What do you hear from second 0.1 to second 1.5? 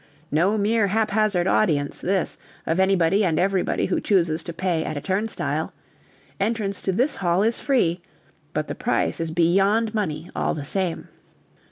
No mere haphazard